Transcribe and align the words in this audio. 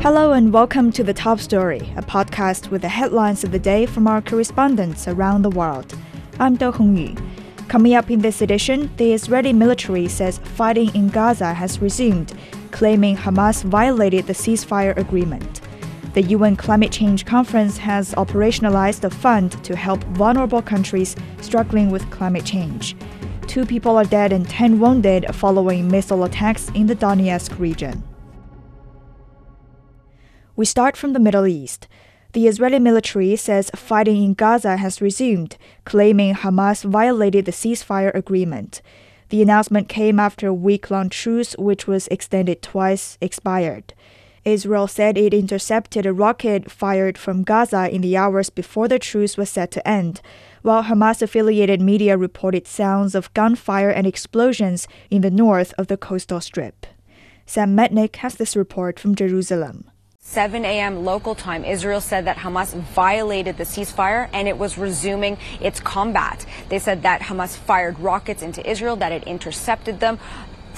Hello 0.00 0.32
and 0.32 0.52
welcome 0.52 0.92
to 0.92 1.02
The 1.02 1.12
Top 1.12 1.40
Story, 1.40 1.92
a 1.96 2.02
podcast 2.02 2.70
with 2.70 2.82
the 2.82 2.88
headlines 2.88 3.42
of 3.42 3.50
the 3.50 3.58
day 3.58 3.84
from 3.84 4.06
our 4.06 4.22
correspondents 4.22 5.08
around 5.08 5.42
the 5.42 5.50
world. 5.50 5.92
I'm 6.38 6.54
Do 6.54 6.70
Hongyu. 6.70 7.20
Coming 7.66 7.94
up 7.94 8.08
in 8.08 8.20
this 8.20 8.40
edition, 8.40 8.92
the 8.96 9.12
Israeli 9.12 9.52
military 9.52 10.06
says 10.06 10.38
fighting 10.38 10.94
in 10.94 11.08
Gaza 11.08 11.52
has 11.52 11.80
resumed, 11.80 12.32
claiming 12.70 13.16
Hamas 13.16 13.64
violated 13.64 14.28
the 14.28 14.34
ceasefire 14.34 14.96
agreement. 14.96 15.62
The 16.14 16.22
UN 16.22 16.54
Climate 16.54 16.92
Change 16.92 17.26
Conference 17.26 17.76
has 17.78 18.14
operationalized 18.14 19.02
a 19.02 19.10
fund 19.10 19.52
to 19.64 19.74
help 19.74 20.04
vulnerable 20.14 20.62
countries 20.62 21.16
struggling 21.40 21.90
with 21.90 22.08
climate 22.12 22.44
change. 22.44 22.94
Two 23.48 23.66
people 23.66 23.96
are 23.96 24.04
dead 24.04 24.32
and 24.32 24.48
10 24.48 24.78
wounded 24.78 25.26
following 25.34 25.90
missile 25.90 26.22
attacks 26.22 26.68
in 26.76 26.86
the 26.86 26.94
Donetsk 26.94 27.58
region. 27.58 28.04
We 30.58 30.64
start 30.64 30.96
from 30.96 31.12
the 31.12 31.20
Middle 31.20 31.46
East. 31.46 31.86
The 32.32 32.48
Israeli 32.48 32.80
military 32.80 33.36
says 33.36 33.70
fighting 33.76 34.24
in 34.24 34.34
Gaza 34.34 34.76
has 34.78 35.00
resumed, 35.00 35.56
claiming 35.84 36.34
Hamas 36.34 36.82
violated 36.82 37.44
the 37.44 37.52
ceasefire 37.52 38.12
agreement. 38.12 38.82
The 39.28 39.40
announcement 39.40 39.88
came 39.88 40.18
after 40.18 40.48
a 40.48 40.52
week 40.52 40.90
long 40.90 41.10
truce, 41.10 41.54
which 41.58 41.86
was 41.86 42.08
extended 42.08 42.60
twice, 42.60 43.16
expired. 43.20 43.94
Israel 44.44 44.88
said 44.88 45.16
it 45.16 45.32
intercepted 45.32 46.04
a 46.04 46.12
rocket 46.12 46.72
fired 46.72 47.16
from 47.16 47.44
Gaza 47.44 47.88
in 47.88 48.00
the 48.00 48.16
hours 48.16 48.50
before 48.50 48.88
the 48.88 48.98
truce 48.98 49.36
was 49.36 49.48
set 49.48 49.70
to 49.70 49.88
end, 49.88 50.20
while 50.62 50.82
Hamas 50.82 51.22
affiliated 51.22 51.80
media 51.80 52.16
reported 52.16 52.66
sounds 52.66 53.14
of 53.14 53.32
gunfire 53.32 53.90
and 53.90 54.08
explosions 54.08 54.88
in 55.08 55.20
the 55.20 55.30
north 55.30 55.72
of 55.78 55.86
the 55.86 55.96
coastal 55.96 56.40
strip. 56.40 56.84
Sam 57.46 57.76
Metnick 57.76 58.16
has 58.16 58.34
this 58.34 58.56
report 58.56 58.98
from 58.98 59.14
Jerusalem. 59.14 59.88
7 60.30 60.62
a.m. 60.62 61.06
local 61.06 61.34
time, 61.34 61.64
Israel 61.64 62.02
said 62.02 62.26
that 62.26 62.36
Hamas 62.36 62.74
violated 62.74 63.56
the 63.56 63.64
ceasefire 63.64 64.28
and 64.34 64.46
it 64.46 64.58
was 64.58 64.76
resuming 64.76 65.38
its 65.58 65.80
combat. 65.80 66.44
They 66.68 66.78
said 66.78 67.00
that 67.04 67.22
Hamas 67.22 67.56
fired 67.56 67.98
rockets 67.98 68.42
into 68.42 68.60
Israel, 68.70 68.94
that 68.96 69.10
it 69.10 69.24
intercepted 69.24 70.00
them. 70.00 70.18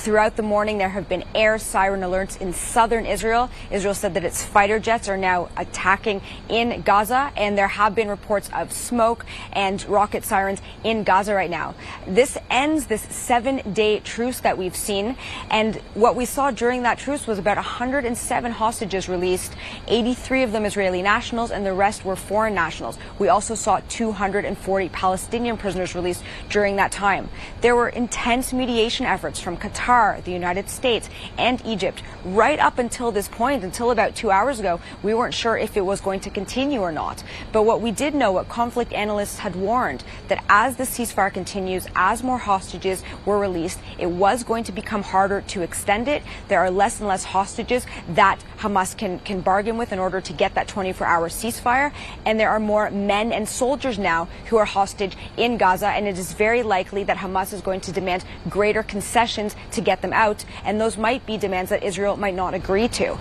Throughout 0.00 0.36
the 0.36 0.42
morning, 0.42 0.78
there 0.78 0.88
have 0.88 1.10
been 1.10 1.24
air 1.34 1.58
siren 1.58 2.00
alerts 2.00 2.40
in 2.40 2.54
southern 2.54 3.04
Israel. 3.04 3.50
Israel 3.70 3.92
said 3.92 4.14
that 4.14 4.24
its 4.24 4.42
fighter 4.42 4.78
jets 4.78 5.10
are 5.10 5.18
now 5.18 5.50
attacking 5.58 6.22
in 6.48 6.80
Gaza, 6.80 7.30
and 7.36 7.58
there 7.58 7.68
have 7.68 7.94
been 7.94 8.08
reports 8.08 8.48
of 8.54 8.72
smoke 8.72 9.26
and 9.52 9.86
rocket 9.86 10.24
sirens 10.24 10.62
in 10.84 11.04
Gaza 11.04 11.34
right 11.34 11.50
now. 11.50 11.74
This 12.06 12.38
ends 12.48 12.86
this 12.86 13.02
seven 13.02 13.74
day 13.74 14.00
truce 14.00 14.40
that 14.40 14.56
we've 14.56 14.74
seen, 14.74 15.16
and 15.50 15.76
what 15.92 16.16
we 16.16 16.24
saw 16.24 16.50
during 16.50 16.82
that 16.84 16.96
truce 16.96 17.26
was 17.26 17.38
about 17.38 17.58
107 17.58 18.52
hostages 18.52 19.06
released, 19.06 19.54
83 19.86 20.44
of 20.44 20.52
them 20.52 20.64
Israeli 20.64 21.02
nationals, 21.02 21.50
and 21.50 21.66
the 21.66 21.74
rest 21.74 22.06
were 22.06 22.16
foreign 22.16 22.54
nationals. 22.54 22.96
We 23.18 23.28
also 23.28 23.54
saw 23.54 23.82
240 23.90 24.88
Palestinian 24.88 25.58
prisoners 25.58 25.94
released 25.94 26.24
during 26.48 26.76
that 26.76 26.90
time. 26.90 27.28
There 27.60 27.76
were 27.76 27.90
intense 27.90 28.54
mediation 28.54 29.04
efforts 29.04 29.38
from 29.38 29.58
Qatar. 29.58 29.89
Qatar, 29.90 30.22
the 30.22 30.32
United 30.32 30.68
States, 30.68 31.10
and 31.36 31.60
Egypt. 31.64 32.02
Right 32.24 32.58
up 32.58 32.78
until 32.78 33.10
this 33.10 33.28
point, 33.28 33.64
until 33.64 33.90
about 33.90 34.14
two 34.14 34.30
hours 34.30 34.60
ago, 34.60 34.80
we 35.02 35.14
weren't 35.14 35.34
sure 35.34 35.56
if 35.56 35.76
it 35.76 35.80
was 35.80 36.00
going 36.00 36.20
to 36.20 36.30
continue 36.30 36.80
or 36.80 36.92
not. 36.92 37.22
But 37.52 37.64
what 37.64 37.80
we 37.80 37.90
did 37.90 38.14
know, 38.14 38.32
what 38.32 38.48
conflict 38.48 38.92
analysts 38.92 39.38
had 39.38 39.56
warned, 39.56 40.04
that 40.28 40.44
as 40.48 40.76
the 40.76 40.84
ceasefire 40.84 41.32
continues, 41.32 41.86
as 41.96 42.22
more 42.22 42.38
hostages 42.38 43.02
were 43.24 43.38
released, 43.38 43.80
it 43.98 44.06
was 44.06 44.44
going 44.44 44.64
to 44.64 44.72
become 44.72 45.02
harder 45.02 45.40
to 45.48 45.62
extend 45.62 46.08
it. 46.08 46.22
There 46.48 46.60
are 46.60 46.70
less 46.70 47.00
and 47.00 47.08
less 47.08 47.24
hostages 47.24 47.86
that 48.10 48.44
Hamas 48.58 48.96
can, 48.96 49.18
can 49.20 49.40
bargain 49.40 49.76
with 49.76 49.92
in 49.92 49.98
order 49.98 50.20
to 50.20 50.32
get 50.32 50.54
that 50.54 50.68
24 50.68 51.06
hour 51.06 51.28
ceasefire. 51.28 51.92
And 52.24 52.38
there 52.38 52.50
are 52.50 52.60
more 52.60 52.90
men 52.90 53.32
and 53.32 53.48
soldiers 53.48 53.98
now 53.98 54.28
who 54.46 54.56
are 54.56 54.66
hostage 54.66 55.16
in 55.36 55.56
Gaza. 55.56 55.88
And 55.88 56.06
it 56.06 56.18
is 56.18 56.32
very 56.32 56.62
likely 56.62 57.02
that 57.04 57.16
Hamas 57.16 57.52
is 57.52 57.60
going 57.60 57.80
to 57.80 57.92
demand 57.92 58.24
greater 58.48 58.82
concessions 58.82 59.56
to 59.72 59.80
to 59.80 59.84
get 59.90 60.02
them 60.02 60.12
out, 60.12 60.44
and 60.64 60.80
those 60.80 60.96
might 60.96 61.24
be 61.26 61.36
demands 61.36 61.70
that 61.70 61.82
Israel 61.82 62.16
might 62.16 62.34
not 62.34 62.54
agree 62.54 62.88
to. 62.88 63.18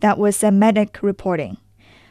That 0.00 0.18
was 0.18 0.36
Sam 0.36 0.60
Metnick 0.60 1.02
reporting. 1.02 1.58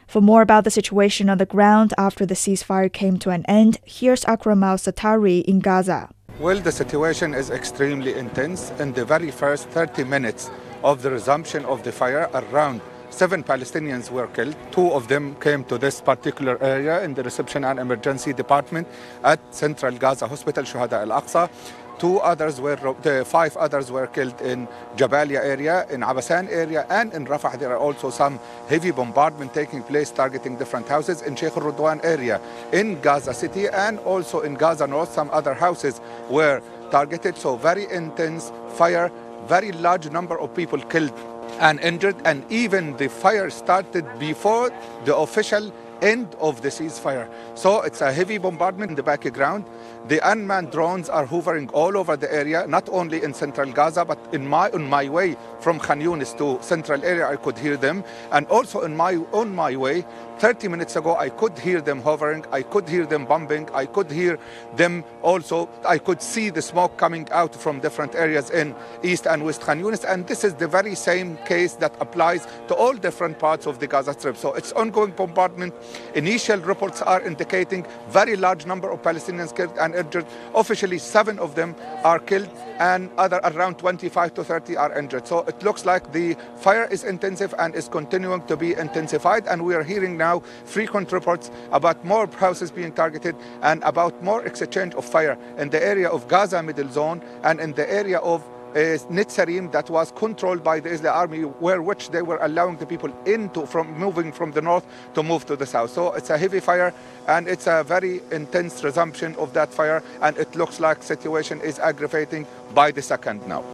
For 0.06 0.20
more 0.20 0.42
about 0.42 0.64
the 0.64 0.70
situation 0.70 1.28
on 1.28 1.38
the 1.38 1.46
ground 1.46 1.92
after 1.98 2.24
the 2.24 2.34
ceasefire 2.34 2.90
came 2.92 3.18
to 3.18 3.30
an 3.30 3.44
end, 3.46 3.78
here's 3.84 4.24
Akram 4.24 4.62
al 4.62 4.78
Satari 4.78 5.42
in 5.44 5.60
Gaza. 5.60 6.08
Well, 6.38 6.60
the 6.60 6.72
situation 6.72 7.34
is 7.34 7.50
extremely 7.50 8.14
intense. 8.14 8.70
In 8.78 8.92
the 8.92 9.04
very 9.04 9.30
first 9.30 9.68
30 9.68 10.04
minutes 10.04 10.50
of 10.82 11.02
the 11.02 11.10
resumption 11.10 11.64
of 11.66 11.82
the 11.82 11.92
fire, 11.92 12.30
around 12.32 12.80
seven 13.10 13.42
Palestinians 13.42 14.10
were 14.10 14.28
killed. 14.28 14.56
Two 14.70 14.92
of 14.92 15.08
them 15.08 15.34
came 15.40 15.64
to 15.64 15.76
this 15.76 16.00
particular 16.00 16.62
area 16.62 17.02
in 17.02 17.14
the 17.14 17.22
reception 17.22 17.64
and 17.64 17.78
emergency 17.78 18.32
department 18.32 18.86
at 19.24 19.40
Central 19.54 19.92
Gaza 19.92 20.28
Hospital, 20.28 20.64
Shuhada 20.64 21.00
al 21.04 21.20
Aqsa. 21.20 21.50
Two 21.98 22.18
others 22.20 22.60
were, 22.60 22.76
the 23.02 23.24
five 23.24 23.56
others 23.56 23.90
were 23.90 24.06
killed 24.06 24.40
in 24.40 24.68
Jabalia 24.96 25.40
area, 25.40 25.84
in 25.90 26.02
Abasan 26.02 26.48
area, 26.48 26.86
and 26.90 27.12
in 27.12 27.26
Rafah. 27.26 27.58
There 27.58 27.72
are 27.72 27.78
also 27.78 28.10
some 28.10 28.38
heavy 28.68 28.92
bombardment 28.92 29.52
taking 29.52 29.82
place, 29.82 30.10
targeting 30.10 30.56
different 30.56 30.88
houses 30.88 31.22
in 31.22 31.34
Sheikh 31.34 31.56
al-Radwan 31.56 32.04
area, 32.04 32.40
in 32.72 33.00
Gaza 33.00 33.34
City, 33.34 33.66
and 33.66 33.98
also 34.00 34.40
in 34.40 34.54
Gaza 34.54 34.86
North. 34.86 35.12
Some 35.12 35.28
other 35.32 35.54
houses 35.54 36.00
were 36.30 36.62
targeted. 36.92 37.36
So 37.36 37.56
very 37.56 37.90
intense 37.90 38.52
fire, 38.74 39.10
very 39.46 39.72
large 39.72 40.08
number 40.10 40.38
of 40.38 40.54
people 40.54 40.78
killed 40.78 41.12
and 41.58 41.80
injured, 41.80 42.16
and 42.24 42.44
even 42.52 42.96
the 42.96 43.08
fire 43.08 43.50
started 43.50 44.06
before 44.20 44.70
the 45.04 45.16
official 45.16 45.72
end 46.02 46.34
of 46.40 46.62
the 46.62 46.68
ceasefire. 46.68 47.28
So 47.54 47.82
it's 47.82 48.00
a 48.00 48.12
heavy 48.12 48.38
bombardment 48.38 48.90
in 48.90 48.96
the 48.96 49.02
background. 49.02 49.64
The 50.08 50.20
unmanned 50.30 50.70
drones 50.70 51.08
are 51.08 51.26
hovering 51.26 51.68
all 51.70 51.96
over 51.96 52.16
the 52.16 52.32
area, 52.32 52.66
not 52.66 52.88
only 52.88 53.22
in 53.22 53.34
central 53.34 53.70
Gaza, 53.70 54.04
but 54.04 54.18
in 54.32 54.46
my 54.46 54.70
on 54.70 54.88
my 54.88 55.08
way 55.08 55.36
from 55.60 55.78
Khan 55.78 56.00
Yunis 56.00 56.36
to 56.38 56.62
central 56.62 57.04
area, 57.04 57.28
I 57.28 57.36
could 57.36 57.58
hear 57.58 57.76
them, 57.76 58.04
and 58.32 58.46
also 58.46 58.82
in 58.82 58.96
my 58.96 59.16
on 59.32 59.54
my 59.54 59.76
way 59.76 60.04
30 60.38 60.68
minutes 60.68 60.94
ago, 60.96 61.16
I 61.16 61.28
could 61.30 61.58
hear 61.58 61.80
them 61.80 62.00
hovering, 62.00 62.44
I 62.52 62.62
could 62.62 62.88
hear 62.88 63.04
them 63.04 63.26
bombing, 63.26 63.68
I 63.74 63.86
could 63.86 64.10
hear 64.10 64.38
them 64.76 65.04
also, 65.22 65.68
I 65.84 65.98
could 65.98 66.22
see 66.22 66.50
the 66.50 66.62
smoke 66.62 66.96
coming 66.96 67.28
out 67.32 67.54
from 67.54 67.80
different 67.80 68.14
areas 68.14 68.50
in 68.50 68.74
East 69.02 69.26
and 69.26 69.44
West 69.44 69.62
Khan 69.62 69.82
Yunis, 69.82 70.04
and 70.08 70.26
this 70.26 70.44
is 70.44 70.54
the 70.54 70.68
very 70.68 70.94
same 70.94 71.36
case 71.38 71.74
that 71.74 71.92
applies 72.00 72.46
to 72.68 72.74
all 72.74 72.94
different 72.94 73.38
parts 73.38 73.66
of 73.66 73.80
the 73.80 73.86
Gaza 73.86 74.12
Strip. 74.12 74.36
So 74.36 74.54
it's 74.54 74.72
ongoing 74.72 75.10
bombardment. 75.10 75.74
Initial 76.14 76.58
reports 76.60 77.02
are 77.02 77.20
indicating 77.20 77.86
very 78.08 78.36
large 78.36 78.66
number 78.66 78.90
of 78.90 79.02
Palestinians 79.02 79.54
killed 79.54 79.76
and 79.78 79.94
injured. 79.94 80.26
Officially, 80.54 80.98
seven 80.98 81.38
of 81.38 81.54
them 81.54 81.74
are 82.04 82.18
killed, 82.18 82.48
and 82.78 83.10
other 83.18 83.40
around 83.44 83.78
25 83.78 84.34
to 84.34 84.44
30 84.44 84.76
are 84.76 84.98
injured. 84.98 85.26
So 85.26 85.40
it 85.40 85.62
looks 85.62 85.84
like 85.84 86.12
the 86.12 86.36
fire 86.56 86.88
is 86.90 87.04
intensive 87.04 87.54
and 87.58 87.74
is 87.74 87.88
continuing 87.88 88.46
to 88.46 88.56
be 88.56 88.74
intensified, 88.74 89.46
and 89.46 89.64
we 89.64 89.74
are 89.74 89.82
hearing 89.82 90.16
now 90.16 90.40
frequent 90.64 91.12
reports 91.12 91.50
about 91.72 92.04
more 92.04 92.26
houses 92.26 92.70
being 92.70 92.92
targeted 92.92 93.36
and 93.62 93.82
about 93.84 94.22
more 94.22 94.44
exchange 94.44 94.94
of 94.94 95.04
fire 95.04 95.38
in 95.58 95.70
the 95.70 95.82
area 95.84 96.08
of 96.08 96.28
Gaza 96.28 96.62
Middle 96.62 96.88
Zone 96.88 97.22
and 97.44 97.60
in 97.60 97.72
the 97.72 97.90
area 97.92 98.18
of 98.18 98.42
Uh, 98.74 98.98
Netzarim 99.10 99.72
that 99.72 99.88
was 99.88 100.12
controlled 100.12 100.62
by 100.62 100.78
the 100.78 100.90
Israeli 100.90 101.16
army, 101.16 101.42
where 101.42 101.80
which 101.80 102.10
they 102.10 102.20
were 102.22 102.38
allowing 102.42 102.76
the 102.76 102.84
people 102.84 103.10
into 103.24 103.64
from 103.64 103.90
moving 103.98 104.30
from 104.30 104.52
the 104.52 104.60
north 104.60 104.84
to 105.14 105.22
move 105.22 105.46
to 105.46 105.56
the 105.56 105.64
south. 105.64 105.90
So 105.90 106.12
it's 106.12 106.28
a 106.28 106.36
heavy 106.36 106.60
fire, 106.60 106.92
and 107.26 107.48
it's 107.48 107.66
a 107.66 107.82
very 107.82 108.20
intense 108.30 108.84
resumption 108.84 109.34
of 109.36 109.54
that 109.54 109.72
fire, 109.72 110.02
and 110.20 110.36
it 110.36 110.54
looks 110.54 110.80
like 110.80 111.02
situation 111.02 111.60
is 111.62 111.78
aggravating 111.78 112.46
by 112.74 112.90
the 112.92 113.02
second 113.02 113.46
now. 113.48 113.64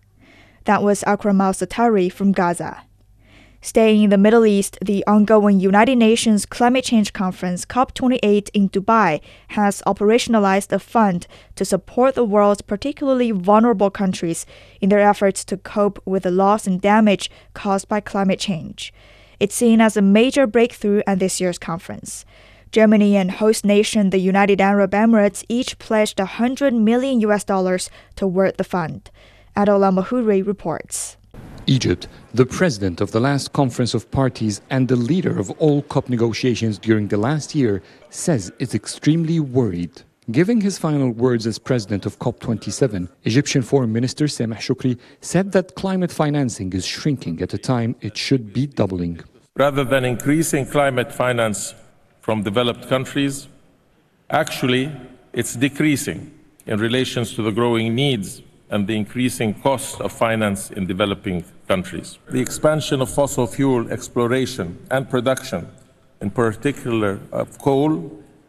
That 0.64 0.82
was 0.82 1.02
Akram 1.02 1.40
al 1.40 1.52
Satari 1.52 2.10
from 2.10 2.32
Gaza. 2.32 2.84
Staying 3.64 4.02
in 4.02 4.10
the 4.10 4.18
Middle 4.18 4.44
East, 4.44 4.76
the 4.84 5.02
ongoing 5.06 5.58
United 5.58 5.96
Nations 5.96 6.44
Climate 6.44 6.84
Change 6.84 7.14
Conference 7.14 7.64
COP28 7.64 8.50
in 8.52 8.68
Dubai 8.68 9.22
has 9.56 9.80
operationalized 9.86 10.70
a 10.70 10.78
fund 10.78 11.26
to 11.54 11.64
support 11.64 12.14
the 12.14 12.26
world's 12.26 12.60
particularly 12.60 13.30
vulnerable 13.30 13.88
countries 13.88 14.44
in 14.82 14.90
their 14.90 15.00
efforts 15.00 15.46
to 15.46 15.56
cope 15.56 15.98
with 16.04 16.24
the 16.24 16.30
loss 16.30 16.66
and 16.66 16.78
damage 16.78 17.30
caused 17.54 17.88
by 17.88 18.00
climate 18.00 18.38
change. 18.38 18.92
It's 19.40 19.54
seen 19.54 19.80
as 19.80 19.96
a 19.96 20.02
major 20.02 20.46
breakthrough 20.46 21.00
at 21.06 21.18
this 21.18 21.40
year's 21.40 21.56
conference. 21.56 22.26
Germany 22.70 23.16
and 23.16 23.30
host 23.30 23.64
nation 23.64 24.10
the 24.10 24.18
United 24.18 24.60
Arab 24.60 24.90
Emirates 24.90 25.42
each 25.48 25.78
pledged 25.78 26.18
100 26.18 26.74
million 26.74 27.18
US 27.22 27.44
dollars 27.44 27.88
toward 28.14 28.58
the 28.58 28.62
fund. 28.62 29.10
Adol 29.56 29.90
Mahuri 29.90 30.46
reports. 30.46 31.16
Egypt, 31.66 32.08
the 32.32 32.46
president 32.46 33.00
of 33.00 33.12
the 33.12 33.20
last 33.20 33.52
conference 33.52 33.94
of 33.94 34.10
parties 34.10 34.60
and 34.70 34.88
the 34.88 34.96
leader 34.96 35.38
of 35.38 35.50
all 35.52 35.82
COP 35.82 36.08
negotiations 36.08 36.78
during 36.78 37.08
the 37.08 37.16
last 37.16 37.54
year, 37.54 37.82
says 38.10 38.52
it's 38.58 38.74
extremely 38.74 39.40
worried. 39.40 40.02
Giving 40.30 40.60
his 40.60 40.78
final 40.78 41.10
words 41.10 41.46
as 41.46 41.58
president 41.58 42.06
of 42.06 42.18
COP27, 42.18 43.08
Egyptian 43.24 43.62
Foreign 43.62 43.92
Minister 43.92 44.24
Sameh 44.24 44.56
Shoukry 44.56 44.98
said 45.20 45.52
that 45.52 45.74
climate 45.74 46.10
financing 46.10 46.72
is 46.72 46.86
shrinking 46.86 47.42
at 47.42 47.52
a 47.52 47.58
time 47.58 47.94
it 48.00 48.16
should 48.16 48.52
be 48.52 48.66
doubling. 48.66 49.20
rather 49.56 49.84
than 49.84 50.04
increasing 50.04 50.66
climate 50.66 51.12
finance 51.12 51.74
from 52.20 52.42
developed 52.42 52.88
countries, 52.88 53.46
actually, 54.30 54.90
it's 55.32 55.54
decreasing 55.54 56.32
in 56.66 56.80
relation 56.80 57.24
to 57.24 57.42
the 57.42 57.52
growing 57.52 57.94
needs 57.94 58.42
and 58.74 58.88
the 58.88 58.96
increasing 58.96 59.54
cost 59.62 60.00
of 60.00 60.10
finance 60.10 60.72
in 60.72 60.84
developing 60.84 61.44
countries. 61.68 62.18
The 62.28 62.40
expansion 62.40 63.00
of 63.00 63.08
fossil 63.08 63.46
fuel 63.46 63.88
exploration 63.88 64.84
and 64.90 65.08
production, 65.08 65.68
in 66.20 66.30
particular 66.30 67.20
of 67.30 67.56
coal, 67.58 67.92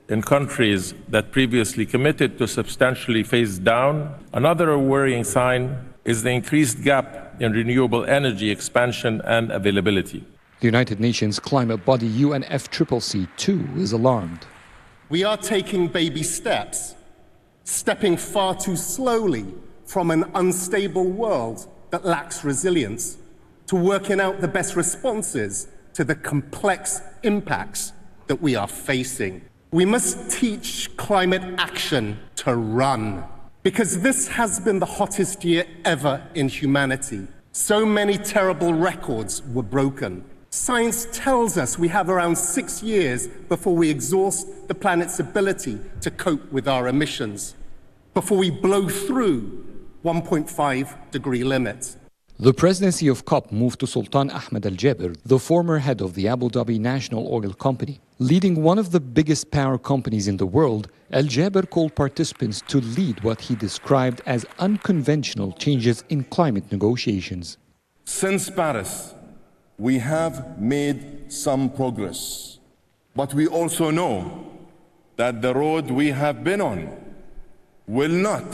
in 0.09 0.23
countries 0.23 0.95
that 1.09 1.31
previously 1.31 1.85
committed 1.85 2.39
to 2.39 2.47
substantially 2.47 3.21
phase 3.21 3.59
down. 3.59 3.93
Another 4.33 4.79
worrying 4.79 5.23
sign 5.23 5.77
is 6.05 6.23
the 6.23 6.31
increased 6.31 6.81
gap 6.83 7.39
in 7.39 7.51
renewable 7.51 8.03
energy 8.05 8.49
expansion 8.49 9.21
and 9.25 9.51
availability. 9.51 10.23
The 10.59 10.65
United 10.65 10.99
Nations 10.99 11.39
climate 11.39 11.85
body 11.85 12.09
UNFCCC 12.09 13.27
too 13.37 13.67
is 13.77 13.91
alarmed. 13.91 14.43
We 15.09 15.23
are 15.23 15.37
taking 15.37 15.87
baby 15.87 16.23
steps, 16.23 16.95
stepping 17.63 18.17
far 18.17 18.55
too 18.55 18.75
slowly 18.75 19.45
from 19.95 20.11
an 20.11 20.29
unstable 20.35 21.09
world 21.09 21.67
that 21.89 22.03
lacks 22.03 22.43
resilience 22.43 23.15
to 23.65 23.77
working 23.77 24.19
out 24.19 24.41
the 24.41 24.47
best 24.49 24.75
responses 24.75 25.69
to 25.93 26.03
the 26.03 26.13
complex 26.13 26.99
impacts 27.23 27.93
that 28.27 28.41
we 28.41 28.57
are 28.57 28.67
facing. 28.67 29.41
We 29.71 29.85
must 29.85 30.29
teach 30.29 30.97
climate 30.97 31.43
action 31.57 32.19
to 32.43 32.55
run 32.55 33.23
because 33.63 34.01
this 34.01 34.27
has 34.27 34.59
been 34.59 34.79
the 34.79 34.85
hottest 34.85 35.45
year 35.45 35.65
ever 35.85 36.21
in 36.35 36.49
humanity. 36.49 37.25
So 37.53 37.85
many 37.85 38.17
terrible 38.17 38.73
records 38.73 39.43
were 39.43 39.63
broken. 39.63 40.25
Science 40.49 41.07
tells 41.13 41.57
us 41.57 41.79
we 41.79 41.87
have 41.87 42.09
around 42.09 42.37
six 42.37 42.83
years 42.83 43.29
before 43.47 43.77
we 43.77 43.89
exhaust 43.89 44.67
the 44.67 44.75
planet's 44.75 45.21
ability 45.21 45.79
to 46.01 46.11
cope 46.11 46.51
with 46.51 46.67
our 46.67 46.89
emissions, 46.89 47.55
before 48.13 48.37
we 48.37 48.49
blow 48.49 48.89
through 48.89 49.64
1.5 50.05 51.09
degree 51.09 51.43
limits. 51.43 51.97
The 52.37 52.53
presidency 52.53 53.07
of 53.07 53.25
COP 53.25 53.51
moved 53.51 53.79
to 53.79 53.87
Sultan 53.87 54.29
Ahmed 54.29 54.63
Al 54.67 54.73
Jaber, 54.73 55.17
the 55.25 55.39
former 55.39 55.79
head 55.79 55.99
of 55.99 56.13
the 56.13 56.27
Abu 56.27 56.49
Dhabi 56.49 56.79
National 56.79 57.27
Oil 57.33 57.53
Company. 57.53 57.99
Leading 58.19 58.61
one 58.61 58.77
of 58.77 58.91
the 58.91 58.99
biggest 58.99 59.49
power 59.49 59.79
companies 59.79 60.27
in 60.27 60.37
the 60.37 60.45
world, 60.45 60.89
Al 61.11 61.23
Jaber 61.23 61.67
called 61.67 61.95
participants 61.95 62.61
to 62.67 62.81
lead 62.81 63.23
what 63.23 63.41
he 63.41 63.55
described 63.55 64.21
as 64.27 64.45
unconventional 64.59 65.53
changes 65.53 66.03
in 66.09 66.23
climate 66.25 66.71
negotiations. 66.71 67.57
Since 68.03 68.51
Paris, 68.51 69.15
we 69.79 69.97
have 69.97 70.61
made 70.61 71.31
some 71.33 71.71
progress, 71.71 72.59
but 73.15 73.33
we 73.33 73.47
also 73.47 73.89
know 73.89 74.51
that 75.15 75.41
the 75.41 75.53
road 75.55 75.89
we 75.89 76.09
have 76.11 76.43
been 76.43 76.61
on 76.61 76.95
will 77.87 78.15
not 78.29 78.47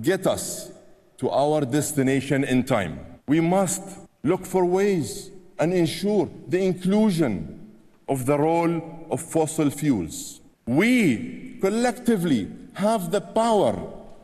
get 0.00 0.28
us 0.28 0.75
to 1.18 1.30
our 1.30 1.62
destination 1.62 2.44
in 2.44 2.64
time. 2.64 3.00
We 3.26 3.40
must 3.40 3.82
look 4.22 4.44
for 4.44 4.64
ways 4.64 5.30
and 5.58 5.72
ensure 5.72 6.28
the 6.48 6.62
inclusion 6.62 7.72
of 8.08 8.26
the 8.26 8.38
role 8.38 9.06
of 9.10 9.20
fossil 9.20 9.70
fuels. 9.70 10.40
We 10.66 11.58
collectively 11.60 12.48
have 12.74 13.10
the 13.10 13.20
power 13.20 13.74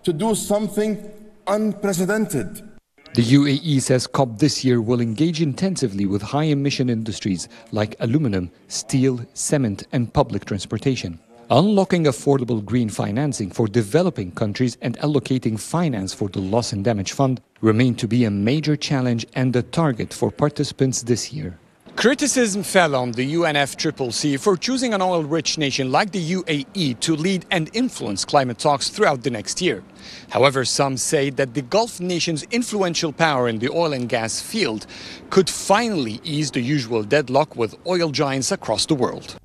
to 0.03 0.13
do 0.13 0.35
something 0.35 1.11
unprecedented. 1.47 2.69
The 3.15 3.23
UAE 3.23 3.83
says 3.83 4.07
COP 4.07 4.39
this 4.39 4.65
year 4.65 4.81
will 4.81 5.01
engage 5.01 5.43
intensively 5.43 6.07
with 6.07 6.23
high 6.23 6.45
emission 6.45 6.89
industries 6.89 7.49
like 7.71 7.95
aluminum, 8.01 8.51
steel, 8.69 9.21
cement, 9.35 9.87
and 9.93 10.13
public 10.13 10.47
transportation. 10.47 11.19
Unlocking 11.55 12.05
affordable 12.05 12.65
green 12.65 12.89
financing 12.89 13.51
for 13.51 13.69
developing 13.69 14.31
countries 14.31 14.79
and 14.81 14.97
allocating 15.01 15.61
finance 15.61 16.15
for 16.15 16.31
the 16.31 16.41
Loss 16.41 16.73
and 16.73 16.83
Damage 16.83 17.13
Fund 17.13 17.43
remain 17.61 17.95
to 17.97 18.09
be 18.09 18.25
a 18.25 18.31
major 18.31 18.75
challenge 18.75 19.27
and 19.35 19.55
a 19.55 19.63
target 19.63 20.15
for 20.15 20.31
participants 20.31 21.03
this 21.03 21.31
year. 21.31 21.59
Criticism 21.95 22.63
fell 22.63 22.95
on 22.97 23.13
the 23.13 23.35
UNFCCC 23.35 24.41
for 24.41 24.57
choosing 24.57 24.95
an 24.95 25.03
oil 25.03 25.25
rich 25.25 25.59
nation 25.59 25.93
like 25.93 26.11
the 26.11 26.33
UAE 26.37 26.99
to 27.01 27.15
lead 27.15 27.45
and 27.51 27.69
influence 27.75 28.25
climate 28.25 28.59
talks 28.59 28.89
throughout 28.89 29.23
the 29.23 29.31
next 29.31 29.61
year. 29.61 29.85
However, 30.31 30.65
some 30.65 30.97
say 30.97 31.29
that 31.29 31.53
the 31.53 31.61
Gulf 31.61 32.01
nation's 32.01 32.45
influential 32.45 33.13
power 33.13 33.47
in 33.47 33.59
the 33.59 33.69
oil 33.69 33.93
and 33.93 34.09
gas 34.09 34.41
field 34.41 34.87
could 35.29 35.51
finally 35.51 36.19
ease 36.25 36.51
the 36.51 36.63
usual 36.63 37.03
deadlock 37.03 37.57
with 37.57 37.77
oil 37.87 38.09
giants 38.09 38.53
across 38.53 38.87
the 38.87 38.95
world. 38.95 39.37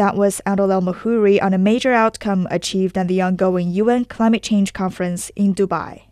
That 0.00 0.16
was 0.16 0.40
El 0.46 0.56
Mahuri 0.56 1.42
on 1.42 1.52
a 1.52 1.58
major 1.58 1.92
outcome 1.92 2.48
achieved 2.50 2.96
at 2.96 3.06
the 3.06 3.20
ongoing 3.20 3.70
UN 3.72 4.06
Climate 4.06 4.42
Change 4.42 4.72
Conference 4.72 5.30
in 5.36 5.54
Dubai. 5.54 6.04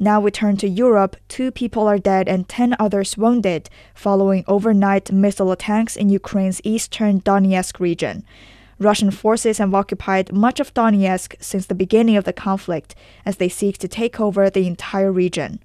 Now 0.00 0.18
we 0.18 0.32
turn 0.32 0.56
to 0.56 0.68
Europe. 0.68 1.14
Two 1.28 1.52
people 1.52 1.86
are 1.86 1.98
dead 1.98 2.28
and 2.28 2.48
10 2.48 2.74
others 2.80 3.16
wounded 3.16 3.70
following 3.94 4.42
overnight 4.48 5.12
missile 5.12 5.52
attacks 5.52 5.94
in 5.94 6.08
Ukraine's 6.08 6.60
eastern 6.64 7.20
Donetsk 7.20 7.78
region. 7.78 8.24
Russian 8.80 9.12
forces 9.12 9.58
have 9.58 9.72
occupied 9.72 10.32
much 10.32 10.58
of 10.58 10.74
Donetsk 10.74 11.36
since 11.38 11.66
the 11.66 11.76
beginning 11.76 12.16
of 12.16 12.24
the 12.24 12.32
conflict 12.32 12.96
as 13.24 13.36
they 13.36 13.48
seek 13.48 13.78
to 13.78 13.86
take 13.86 14.18
over 14.18 14.50
the 14.50 14.66
entire 14.66 15.12
region. 15.12 15.60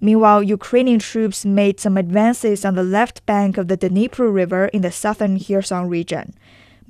Meanwhile, 0.00 0.42
Ukrainian 0.42 0.98
troops 0.98 1.44
made 1.44 1.78
some 1.78 1.96
advances 1.96 2.64
on 2.64 2.74
the 2.74 2.82
left 2.82 3.24
bank 3.26 3.58
of 3.58 3.68
the 3.68 3.76
Dnipro 3.76 4.32
River 4.32 4.64
in 4.72 4.80
the 4.82 4.90
southern 4.90 5.38
Kherson 5.38 5.88
region. 5.88 6.34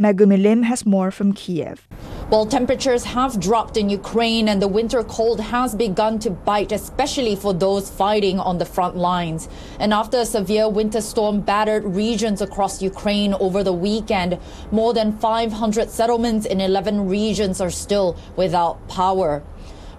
Megumi 0.00 0.42
Lim 0.42 0.62
has 0.62 0.86
more 0.86 1.10
from 1.10 1.34
Kiev. 1.34 1.86
While 2.30 2.46
temperatures 2.46 3.04
have 3.04 3.38
dropped 3.38 3.76
in 3.76 3.90
Ukraine 3.90 4.48
and 4.48 4.62
the 4.62 4.68
winter 4.68 5.04
cold 5.04 5.40
has 5.40 5.74
begun 5.74 6.18
to 6.20 6.30
bite, 6.30 6.72
especially 6.72 7.36
for 7.36 7.52
those 7.52 7.90
fighting 7.90 8.40
on 8.40 8.56
the 8.56 8.64
front 8.64 8.96
lines. 8.96 9.46
And 9.78 9.92
after 9.92 10.18
a 10.20 10.24
severe 10.24 10.70
winter 10.70 11.02
storm 11.02 11.42
battered 11.42 11.84
regions 11.84 12.40
across 12.40 12.80
Ukraine 12.80 13.34
over 13.34 13.62
the 13.62 13.74
weekend, 13.74 14.38
more 14.70 14.94
than 14.94 15.18
500 15.18 15.90
settlements 15.90 16.46
in 16.46 16.62
11 16.62 17.06
regions 17.06 17.60
are 17.60 17.68
still 17.68 18.16
without 18.36 18.88
power. 18.88 19.42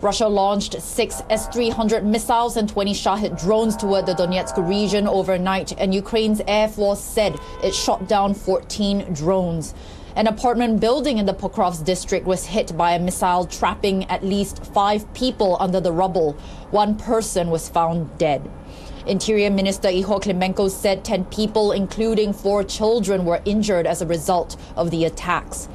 Russia 0.01 0.27
launched 0.27 0.81
six 0.81 1.21
S 1.30 1.48
300 1.50 2.03
missiles 2.03 2.57
and 2.57 2.68
20 2.68 2.92
Shahed 2.92 3.38
drones 3.38 3.77
toward 3.77 4.07
the 4.07 4.15
Donetsk 4.15 4.68
region 4.68 5.07
overnight, 5.07 5.74
and 5.77 5.94
Ukraine's 5.94 6.41
Air 6.48 6.67
Force 6.67 7.00
said 7.00 7.39
it 7.63 7.75
shot 7.75 8.08
down 8.08 8.34
14 8.34 9.13
drones. 9.13 9.75
An 10.15 10.25
apartment 10.25 10.79
building 10.79 11.20
in 11.20 11.27
the 11.27 11.36
Pokrovsk 11.36 11.86
district 11.86 12.25
was 12.25 12.48
hit 12.48 12.75
by 12.75 12.93
a 12.93 13.00
missile, 13.00 13.46
trapping 13.46 14.05
at 14.05 14.25
least 14.25 14.65
five 14.65 15.12
people 15.13 15.55
under 15.60 15.79
the 15.79 15.91
rubble. 15.91 16.34
One 16.72 16.96
person 16.98 17.51
was 17.51 17.70
found 17.70 18.17
dead. 18.17 18.50
Interior 19.05 19.51
Minister 19.51 19.88
Ihor 19.88 20.20
Klimenko 20.20 20.70
said 20.72 21.05
10 21.05 21.25
people, 21.25 21.74
including 21.74 22.34
four 22.34 22.63
children, 22.63 23.24
were 23.24 23.41
injured 23.46 23.86
as 23.86 24.01
a 24.01 24.08
result 24.08 24.58
of 24.75 24.89
the 24.89 25.05
attacks. 25.05 25.70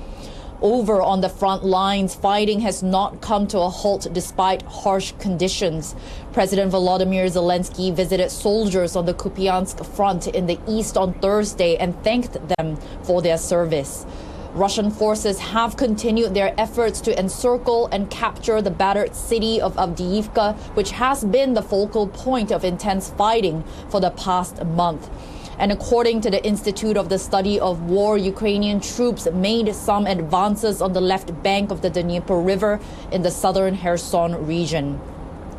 Over 0.63 1.03
on 1.03 1.21
the 1.21 1.29
front 1.29 1.65
lines, 1.65 2.15
fighting 2.15 2.61
has 2.61 2.83
not 2.83 3.21
come 3.21 3.47
to 3.49 3.61
a 3.61 3.69
halt 3.69 4.09
despite 4.13 4.63
harsh 4.63 5.13
conditions. 5.19 5.95
President 6.33 6.73
Volodymyr 6.73 7.27
Zelensky 7.27 7.95
visited 7.95 8.31
soldiers 8.31 8.97
on 8.97 9.05
the 9.05 9.13
Kupiansk 9.13 9.85
front 9.85 10.29
in 10.29 10.47
the 10.47 10.59
east 10.67 10.97
on 10.97 11.13
Thursday 11.15 11.77
and 11.77 12.03
thanked 12.03 12.39
them 12.57 12.77
for 13.03 13.21
their 13.21 13.37
service. 13.37 14.07
Russian 14.55 14.91
forces 14.91 15.39
have 15.39 15.77
continued 15.77 16.33
their 16.33 16.59
efforts 16.59 17.03
to 17.03 17.19
encircle 17.19 17.89
and 17.93 18.09
capture 18.11 18.63
the 18.63 18.71
battered 18.71 19.15
city 19.15 19.61
of 19.61 19.77
Avdiivka, 19.77 20.57
which 20.75 20.93
has 20.93 21.23
been 21.23 21.53
the 21.53 21.61
focal 21.61 22.07
point 22.09 22.51
of 22.51 22.65
intense 22.65 23.11
fighting 23.11 23.63
for 23.91 24.01
the 24.01 24.11
past 24.13 24.65
month. 24.65 25.11
And 25.59 25.73
according 25.73 26.21
to 26.21 26.31
the 26.31 26.45
Institute 26.45 26.97
of 26.97 27.09
the 27.09 27.19
Study 27.19 27.59
of 27.59 27.89
War, 27.89 28.19
Ukrainian 28.19 28.81
troops 28.81 29.27
made 29.33 29.75
some 29.75 30.07
advances 30.07 30.83
on 30.83 30.93
the 30.93 31.01
left 31.01 31.43
bank 31.43 31.71
of 31.71 31.81
the 31.81 31.89
Dnieper 31.89 32.39
River 32.39 32.79
in 33.11 33.23
the 33.23 33.31
southern 33.31 33.79
Kherson 33.79 34.47
region. 34.47 35.01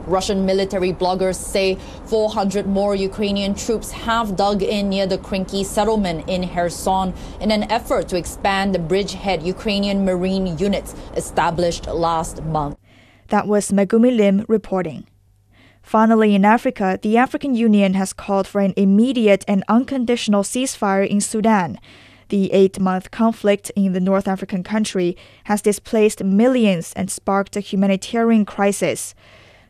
Russian 0.06 0.46
military 0.46 0.94
bloggers 0.94 1.36
say 1.36 1.78
400 2.06 2.66
more 2.66 2.96
Ukrainian 2.96 3.54
troops 3.54 3.92
have 3.92 4.38
dug 4.38 4.64
in 4.64 4.90
near 4.90 5.06
the 5.06 5.18
Krinky 5.18 5.66
settlement 5.66 6.30
in 6.30 6.48
Kherson 6.48 7.14
in 7.42 7.52
an 7.52 7.70
effort 7.70 8.08
to 8.10 8.18
expand 8.18 8.74
the 8.74 8.80
bridgehead 8.80 9.44
Ukrainian 9.44 10.06
Marine 10.06 10.58
units 10.58 10.96
established 11.16 11.88
last 11.88 12.42
month. 12.44 12.78
That 13.28 13.48
was 13.48 13.72
Megumi 13.72 14.16
Lim 14.16 14.46
reporting. 14.48 15.08
Finally, 15.88 16.36
in 16.36 16.44
Africa, 16.44 17.00
the 17.02 17.16
African 17.16 17.56
Union 17.56 17.94
has 17.94 18.12
called 18.12 18.46
for 18.46 18.60
an 18.60 18.74
immediate 18.76 19.46
and 19.48 19.64
unconditional 19.70 20.44
ceasefire 20.44 21.08
in 21.08 21.22
Sudan. 21.22 21.80
The 22.28 22.52
eight 22.52 22.78
month 22.78 23.10
conflict 23.10 23.72
in 23.74 23.94
the 23.94 24.02
North 24.02 24.28
African 24.28 24.64
country 24.64 25.16
has 25.46 25.62
displaced 25.62 26.22
millions 26.22 26.92
and 26.98 27.10
sparked 27.10 27.56
a 27.56 27.62
humanitarian 27.62 28.44
crisis. 28.44 29.16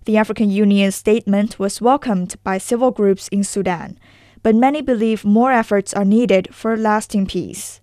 The 0.06 0.18
African 0.18 0.50
Union's 0.50 0.96
statement 0.96 1.60
was 1.60 1.82
welcomed 1.82 2.34
by 2.44 2.58
civil 2.58 2.90
groups 2.90 3.28
in 3.28 3.44
Sudan. 3.44 4.00
but 4.42 4.56
many 4.56 4.82
believe 4.82 5.24
more 5.24 5.52
efforts 5.52 5.94
are 5.94 6.06
needed 6.06 6.50
for 6.52 6.76
lasting 6.76 7.28
peace. 7.28 7.80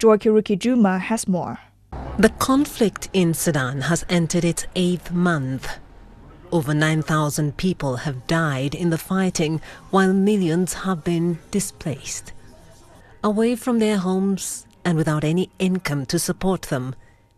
Joy 0.00 0.16
Juma 0.16 0.98
has 0.98 1.28
more. 1.28 1.60
The 2.18 2.34
conflict 2.40 3.08
in 3.12 3.32
Sudan 3.32 3.82
has 3.82 4.04
entered 4.08 4.44
its 4.44 4.66
eighth 4.74 5.12
month. 5.12 5.68
Over 6.56 6.72
9,000 6.72 7.58
people 7.58 7.96
have 7.96 8.26
died 8.26 8.74
in 8.74 8.88
the 8.88 8.96
fighting, 8.96 9.60
while 9.90 10.14
millions 10.14 10.72
have 10.72 11.04
been 11.04 11.38
displaced. 11.50 12.32
Away 13.22 13.56
from 13.56 13.78
their 13.78 13.98
homes 13.98 14.66
and 14.82 14.96
without 14.96 15.22
any 15.22 15.50
income 15.58 16.06
to 16.06 16.18
support 16.18 16.62
them, 16.62 16.94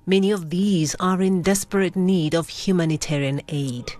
many 0.06 0.30
of 0.30 0.50
these 0.50 0.94
are 1.00 1.20
in 1.20 1.42
desperate 1.42 1.96
need 1.96 2.32
of 2.32 2.48
humanitarian 2.48 3.42
aid. 3.48 3.90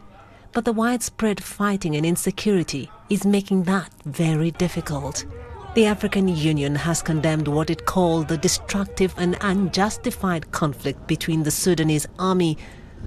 But 0.52 0.64
the 0.64 0.72
widespread 0.72 1.42
fighting 1.42 1.96
and 1.96 2.06
insecurity 2.06 2.88
is 3.10 3.26
making 3.26 3.64
that 3.64 3.90
very 4.04 4.52
difficult. 4.52 5.26
The 5.74 5.86
African 5.86 6.28
Union 6.28 6.76
has 6.76 7.02
condemned 7.02 7.48
what 7.48 7.70
it 7.70 7.86
called 7.86 8.28
the 8.28 8.38
destructive 8.38 9.14
and 9.18 9.36
unjustified 9.40 10.52
conflict 10.52 11.08
between 11.08 11.42
the 11.42 11.50
Sudanese 11.50 12.06
army 12.20 12.56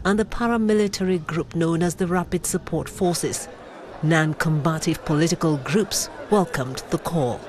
and 0.05 0.17
the 0.17 0.25
paramilitary 0.25 1.25
group 1.25 1.55
known 1.55 1.84
as 1.84 1.96
the 1.96 2.08
Rapid 2.08 2.46
Support 2.46 2.89
Forces. 2.89 3.48
Non 4.03 4.34
combative 4.34 5.03
political 5.05 5.58
groups 5.58 6.10
welcomed 6.31 6.84
the 6.89 6.98
call. 6.98 7.39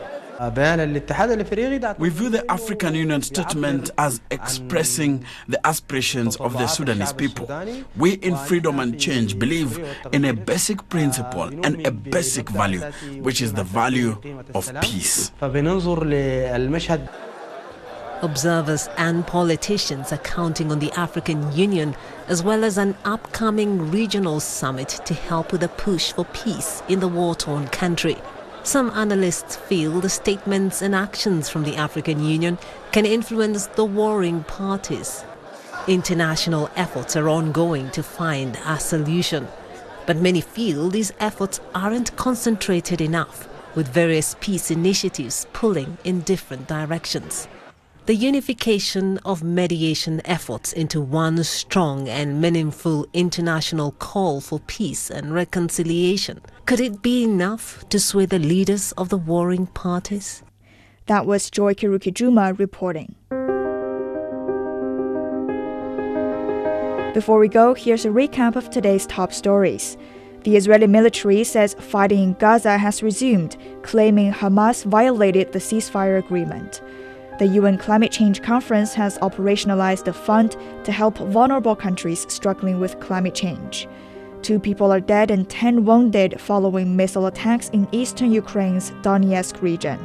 We 0.41 2.09
view 2.09 2.29
the 2.29 2.45
African 2.49 2.95
Union 2.95 3.23
statement 3.23 3.91
as 3.97 4.21
expressing 4.31 5.25
the 5.47 5.65
aspirations 5.65 6.37
of 6.37 6.55
the 6.55 6.67
Sudanese 6.67 7.13
people. 7.13 7.49
We 7.97 8.15
in 8.15 8.37
Freedom 8.37 8.81
and 8.81 8.99
Change 8.99 9.39
believe 9.39 9.79
in 10.13 10.25
a 10.25 10.35
basic 10.35 10.89
principle 10.89 11.45
and 11.65 11.87
a 11.87 11.93
basic 11.93 12.49
value, 12.49 12.81
which 13.21 13.41
is 13.41 13.53
the 13.53 13.65
value 13.65 14.19
of 14.55 14.73
peace. 14.81 15.31
Observers 18.23 18.89
and 18.99 19.27
politicians 19.27 20.13
are 20.13 20.19
counting 20.19 20.71
on 20.71 20.79
the 20.79 20.93
African 20.93 21.51
Union 21.51 21.97
as 22.29 22.41
well 22.41 22.63
as 22.63 22.79
an 22.79 22.95
upcoming 23.05 23.91
regional 23.91 24.39
summit 24.39 25.01
to 25.05 25.13
help 25.13 25.51
with 25.51 25.65
a 25.65 25.69
push 25.69 26.13
for 26.13 26.25
peace 26.27 26.85
in 26.89 27.01
the 27.01 27.09
war 27.09 27.35
torn 27.35 27.67
country. 27.67 28.17
Some 28.63 28.91
analysts 28.91 29.57
feel 29.57 30.01
the 30.01 30.09
statements 30.09 30.83
and 30.83 30.95
actions 30.95 31.49
from 31.49 31.65
the 31.65 31.75
African 31.75 32.25
Union 32.25 32.59
can 32.93 33.07
influence 33.07 33.67
the 33.67 33.85
warring 33.85 34.45
parties. 34.45 35.25
International 35.89 36.71
efforts 36.77 37.17
are 37.17 37.29
ongoing 37.29 37.91
to 37.91 38.05
find 38.05 38.57
a 38.65 38.79
solution, 38.79 39.49
but 40.07 40.17
many 40.17 40.41
feel 40.41 40.91
these 40.91 41.13
efforts 41.19 41.59
aren't 41.75 42.15
concentrated 42.15 43.01
enough, 43.01 43.49
with 43.75 43.89
various 43.89 44.37
peace 44.39 44.71
initiatives 44.71 45.49
pulling 45.53 45.99
in 46.05 46.21
different 46.21 46.69
directions 46.69 47.49
the 48.07 48.15
unification 48.17 49.19
of 49.19 49.45
mediation 49.45 50.21
efforts 50.25 50.73
into 50.73 51.01
one 51.01 51.43
strong 51.45 52.09
and 52.09 52.41
meaningful 52.41 53.07
international 53.13 53.93
call 53.93 54.41
for 54.41 54.59
peace 54.61 55.09
and 55.09 55.33
reconciliation. 55.33 56.41
Could 56.67 56.81
it 56.81 57.01
be 57.01 57.23
enough 57.23 57.89
to 57.91 58.01
sway 58.01 58.27
the 58.27 58.41
leaders 58.41 58.91
of 58.93 59.09
the 59.09 59.17
warring 59.17 59.67
parties? 59.67 60.43
That 61.07 61.27
was 61.27 61.49
Joy 61.49 61.75
Kirukijuma 61.75 62.59
reporting. 62.59 63.15
Before 67.15 67.39
we 67.39 67.47
go, 67.47 67.75
here's 67.75 68.05
a 68.05 68.09
recap 68.09 68.57
of 68.57 68.71
today's 68.71 69.07
top 69.07 69.33
stories. 69.33 69.97
The 70.43 70.57
Israeli 70.57 70.89
military 70.89 71.45
says 71.45 71.77
fighting 71.79 72.19
in 72.21 72.33
Gaza 72.35 72.79
has 72.79 73.01
resumed, 73.01 73.57
claiming 73.83 74.33
Hamas 74.33 74.85
violated 74.85 75.53
the 75.53 75.61
ceasefire 75.61 76.19
agreement. 76.19 76.83
The 77.43 77.59
UN 77.59 77.77
Climate 77.77 78.13
Change 78.13 78.41
Conference 78.41 78.95
has 78.95 79.19
operationalized 79.19 80.07
a 80.07 80.13
fund 80.13 80.57
to 80.85 80.93
help 80.93 81.19
vulnerable 81.19 81.75
countries 81.75 82.25
struggling 82.29 82.79
with 82.79 83.01
climate 83.01 83.35
change. 83.35 83.89
Two 84.43 84.61
people 84.61 84.93
are 84.93 85.01
dead 85.01 85.33
and 85.33 85.51
10 85.51 85.85
wounded 85.85 86.41
following 86.41 86.95
missile 86.95 87.27
attacks 87.27 87.69
in 87.71 87.89
eastern 87.91 88.31
Ukraine's 88.31 88.93
Donetsk 89.03 89.61
region. 89.61 89.99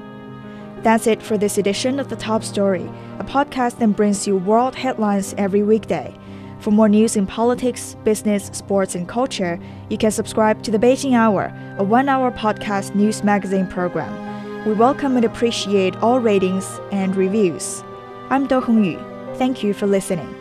That's 0.82 1.06
it 1.06 1.22
for 1.22 1.38
this 1.38 1.60
edition 1.60 2.00
of 2.00 2.10
The 2.10 2.16
Top 2.16 2.44
Story, 2.44 2.90
a 3.20 3.24
podcast 3.24 3.78
that 3.78 3.96
brings 3.96 4.26
you 4.26 4.38
world 4.38 4.74
headlines 4.74 5.36
every 5.38 5.62
weekday. 5.62 6.18
For 6.58 6.72
more 6.72 6.90
news 6.90 7.16
in 7.16 7.28
politics, 7.28 7.96
business, 8.04 8.50
sports, 8.52 8.96
and 8.96 9.08
culture, 9.08 9.60
you 9.90 10.00
can 10.00 10.10
subscribe 10.10 10.64
to 10.64 10.72
The 10.72 10.80
Beijing 10.80 11.14
Hour, 11.14 11.54
a 11.78 11.84
one 11.84 12.10
hour 12.10 12.32
podcast 12.32 12.96
news 12.96 13.24
magazine 13.24 13.68
program. 13.68 14.27
We 14.68 14.74
welcome 14.74 15.16
and 15.16 15.24
appreciate 15.24 15.96
all 16.04 16.20
ratings 16.20 16.82
and 16.92 17.16
reviews. 17.16 17.86
I'm 18.30 18.48
Do 18.48 18.60
Hongyu. 18.60 19.00
Thank 19.38 19.64
you 19.64 19.74
for 19.74 19.88
listening. 19.88 20.37